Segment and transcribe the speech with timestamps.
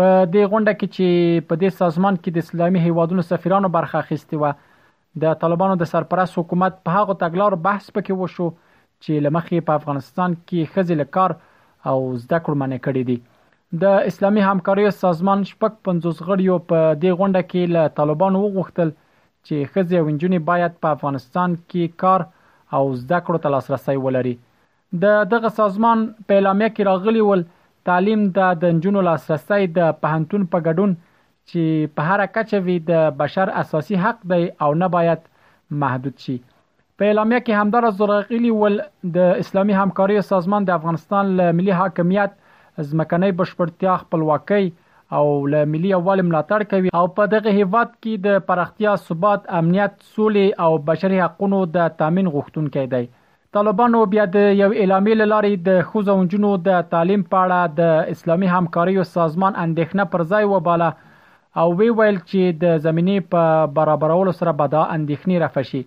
[0.00, 4.44] په دې غونډه کې چې په دې سازمان کې د اسلامي هیوادونو سفیرانو برخه اخیستې
[4.46, 9.80] و د طالبانو د سرپرست حکومت په هغه تګلار بحث پکې وشو چې لمخې په
[9.82, 13.18] افغانستان کې خځې لکار او زده کړو معنی کړې دي
[13.78, 19.68] د اسلامي همکاریو سازمان شپږ پنځوس غړیو په دې غونډه کې له طالبانو وغوښتل چې
[19.72, 22.24] خځې او نجونې باید په افغانستان کې کار
[22.78, 24.32] او زده کړو ته لاسرسي ولري
[25.04, 27.44] د دغه سازمان په اعلامیه کې راغلی ول
[27.90, 30.98] تعلیم د نجونو لاسرسي د پهنتون په ګډون
[31.52, 35.30] چې په هر کچه وي د بشر اساسي حق دی او نه باید
[35.84, 38.80] محدود شي په اعلامیه کې همدار زرغلی ول
[39.20, 42.39] د اسلامي همکاریو سازمان د افغانستان ملي حاکمیت
[42.88, 44.64] ځمکنۍ بشپړتیا خپلواکۍ
[45.18, 49.94] او له ملي یووالي ملاتړ کوي او په دغه هیواد کې د پراختیا ثبات امنیت
[50.16, 53.02] سولې او بشري حقوقو د تضمین غوښتونکي دی
[53.56, 58.96] طالبانو بیا د یو اعلامیې لارې د خوځونجونو د تعلیم په اړه د اسلامي همکاري
[59.14, 60.90] سازمان اندېښنه پر ځای وباله
[61.60, 63.44] او وی ویل چې د زمینی په
[63.78, 65.82] برابرولو سره به دا اندېښنې رافشي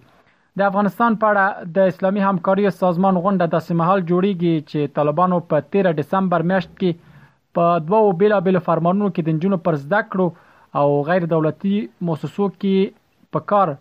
[0.61, 5.61] د افغانستان په اړه د اسلامي همکارۍ سازمان غونډه د سیمهال جوړیږي چې طالبانو په
[5.75, 7.21] 13 دسمبر میاشت کې
[7.59, 11.73] په دوو بیلابیل فرمانونو کې د جنونو پر زده کړو او غیر دولتي
[12.09, 12.93] موسسو کې
[13.37, 13.73] په کار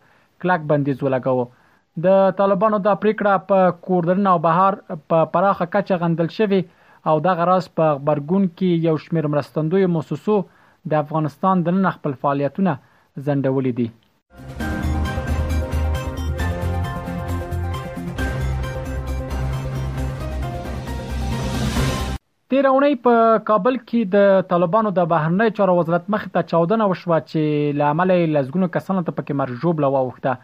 [0.46, 1.44] کلک بندیز ولګاو
[2.06, 6.62] د طالبانو د پریکړه په کوردن او بهر په پراخه کچه غندل شوی
[7.12, 10.40] او د غراس په خبرګون کې یو شمیر مرستندوی موسسو
[10.94, 12.76] د افغانستان د نن خپل فعالیتونه
[13.28, 13.90] زندولې دي
[22.52, 27.20] تیر اونۍ په کابل کې د طالبانو د بهرنی چارو وزارت مخ ته چاودنه وشوه
[27.28, 30.34] چې لامل لزګونو کسانو ته پکې مرجوب لواوخته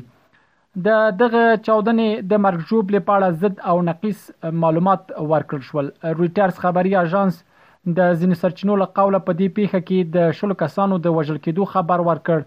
[0.88, 4.24] د دغه چاودنې د مرجوب لپاره ضد او نقیس
[4.63, 7.44] معلومات ورکړل شول رويټرز خبري اژانس
[7.88, 11.68] د ځینې سرچینو له قوله په دې پیښه کې د شلو کسانو د وژل کېدو
[11.74, 12.42] خبر ورکړ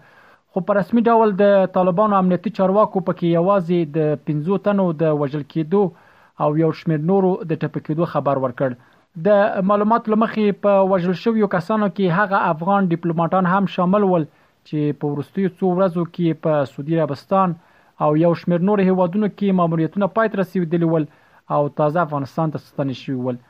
[0.55, 5.45] خو په رسمي ډول د طالبانو امنیتي چارواکو پکې یوازې د 15 تنو د وژل
[5.55, 5.81] کېدو
[6.45, 8.75] او یو شمېر نورو د ټپکېدو خبر ورکړ
[9.29, 14.99] د معلوماتو لمخې په وژل شویو کسانو کې هغه افغان ډیپلوماټان هم شامل ول چې
[15.01, 17.57] په ورستیو څو ورځو کې په سعودي عربستان
[18.05, 21.09] او یو شمېر نور هیوادونو کې ماموریتونه پایت رسیدلی ول
[21.57, 23.41] او تازه افغانستان ته ستنې شوی ول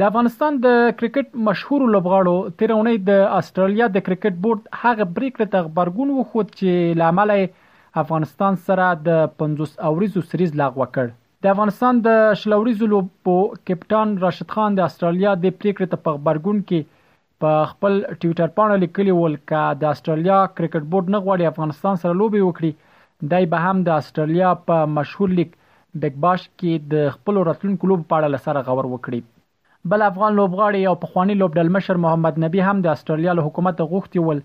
[0.03, 6.13] د افغانستان د کرکټ مشهور لوبغاړو تیرونی د استرالیا د کرکټ بورډ هغه بریکټ خبرګون
[6.19, 7.67] وخوت چې لامل یې
[8.03, 11.13] افغانستان سره د 50 اوریزو سریز لغوه کړ
[11.45, 12.11] د افغانستان د
[12.43, 13.37] شلوریزو لوبو
[13.71, 16.97] کپټان راشد خان د استرالیا د پریکړې ته په خبرګون کې
[17.45, 22.19] په خپل ټوئیټر باندې لیکلی ول ک د استرالیا کرکټ بورډ نه غواړي افغانستان سره
[22.23, 25.57] لوبي وکړي دای به هم د استرالیا په مشهور لیگ
[26.05, 30.91] بیگ باش کې د خپل راتلونکو لوب په اړه لسره غور وکړي بل افغان لوبغاړي
[30.91, 34.43] او پخوانی لوبډل مشر محمد نبی هم د استرالیا حکومت غوښتي ول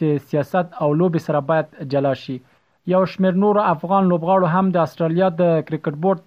[0.00, 2.36] چې سیاست او لوب سره باید جلا شي
[2.92, 6.18] یو شمېر نور افغان لوبغاړو هم د استرالیا د کرکټ بورډ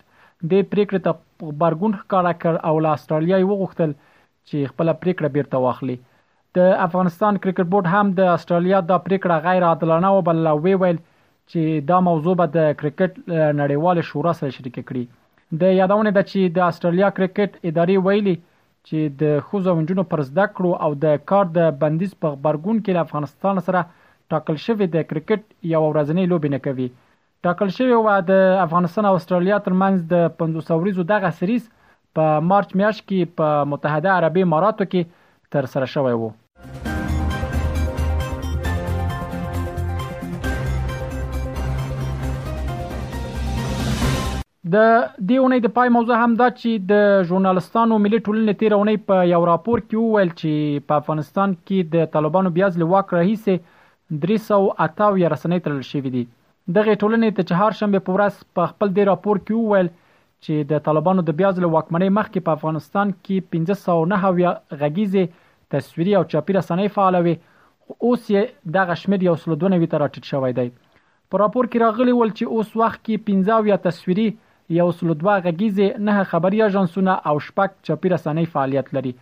[0.52, 1.12] د پریکړې ته
[1.50, 3.92] خبرګون ښکارا کړ او له استرالیا وغوښتل
[4.48, 5.98] چې خپل پریکړه بیرته واخلي
[6.58, 10.98] د افغانستان کرکټ بورډ هم د استرالیا د پریکړه غیر عادلانه وبلل وی ویل
[11.52, 11.62] چې
[11.94, 13.12] دا موضوع به د کرکټ
[13.62, 15.04] نړیوال شورا سره شریک کړي
[15.66, 18.36] د یادونه ده چې د استرالیا کرکټ ادارې ویلي
[18.88, 23.04] چې د خوځو ونجونو پر زده کړو او د کار د بندیز په خبرګون کې
[23.08, 23.86] افغانستان سره
[24.34, 25.44] ټاکل شوې د کرکټ
[25.74, 26.88] یو ورځنۍ لوبې نه کوي
[27.46, 28.32] ټاکل شوې و د
[28.64, 31.68] افغانستان او استرالیا ترمنځ د 500 ورځو دغه سریز
[32.20, 36.28] په مارچ میاشت کې په متحده عربی اماراتو کې تر سره شوی و
[44.76, 49.04] د دې اونۍ د پای موضوع هم دا چې د ژورنالستانو ملي ټولنې تیر اونۍ
[49.12, 53.60] په یو راپور کې وویل چې په افغانستان کې د طالبانو بیا ځل واک راهیسه
[54.16, 56.22] درې سوه اته اویا رسنۍ تړل شوې دي
[56.76, 59.90] دغه ټولنې ته چهارشنبه په ورځ په خپل دی راپور کې وویل
[60.46, 64.52] چې د طالبانو د بیا ځل واکمنۍ مخکې په افغانستان کې 1509 اویا
[64.84, 65.26] غږیزې
[65.76, 70.34] تصویري او چاپي رسنۍ فعالوي اوس یې دغه شمیر یو سل دوه نوي تر راټیټ
[70.34, 70.68] شوی دی
[71.32, 74.28] په راپور کې راغلی ول چې اوس وخت کې 15 یا تصویري
[74.82, 79.16] یو سل دوه غږیزې نه خبري اژانسونه او شپږ چاپي رسنۍ فعالیت لري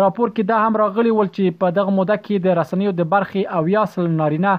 [0.00, 3.40] راپور کې دا هم راغلی ول چې په دغه موده کې د رسنیو د برخي
[3.56, 4.52] او یاسل نارینه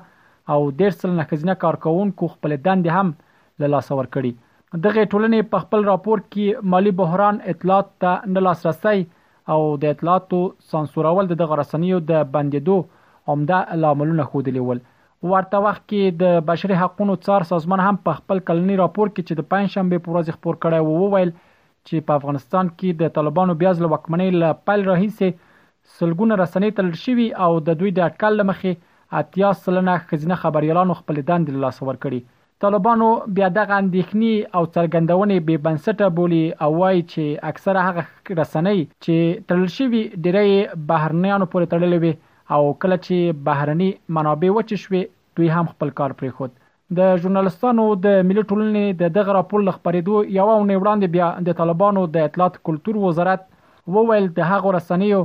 [0.56, 3.10] او ډیر سل نخزینه کارکونکو خپل دند هم
[3.64, 8.44] له لاس ور کړی دغه ټولنې په خپل راپور کې مالی بحران اطلاعات ته نه
[8.50, 9.04] لاسرسي
[9.56, 10.42] او د اطلاعاتو
[10.74, 12.78] سانسورول د دغه رسنیو د بندیدو
[13.36, 14.84] عمده لاملونه خوندلی ول
[15.32, 19.40] ورته وخت کې د بشري حقوقو څار سازمان هم په خپل کلنی راپور کې چې
[19.40, 21.52] د پنځشنبه په ورځ خبر کړی وو وویل وو
[21.88, 26.92] چې په افغانستان کې د طالبانو بیا ځل وکمنۍ له پیل راهیسې سلګونه رسنۍ تل
[27.04, 31.82] شوي او د دوی د اټکل لمخې اتیا سلنه خزینه خبريالانو خپل دند له لاس
[31.86, 32.30] ورکړي
[32.66, 33.08] طالبانو
[33.38, 39.50] بیا دغه اندېښنې او څرګندونې به بنسټه بولی او وایي چې اکثره هغه رسنۍ چې
[39.52, 42.14] تل شوي ډېرې بهرنیانو پورې تړلې وي
[42.58, 45.04] او کله چې بهرني منابع وچ شوي
[45.38, 46.63] دوی هم خپل کار پرې خوت
[46.98, 52.04] د ژورنالستانو د ملي ټولنې د دغه راپور لخبرېدو یو اونۍ وړاندې بیا د طالبانو
[52.16, 53.46] د اطلاعات کلتور وزارت
[53.98, 55.22] وویل د هغه رسنیو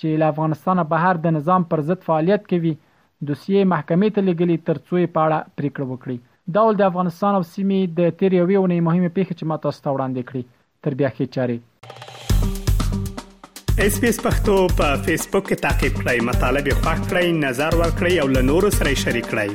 [0.00, 2.74] چې له افغانستانه بهر د نظام پر ضد فعالیت کوي
[3.28, 6.18] دوسیه محکمې ته لګلې ترڅو په اړه پریکړه وکړي
[6.58, 9.82] دا ول د افغانستان او سیمې د تیر یوې اونۍ مهمه پیښه چې ما تاسو
[9.86, 10.42] ته وړاندې کړې
[10.84, 11.58] تر بیا خې چاره
[13.86, 17.72] اس پی اس پختو په فیسبوک کې تا کې پلی مطلب یو فاک کړئ نظر
[17.82, 19.52] ور کړئ او له نورو سره شریک کړئ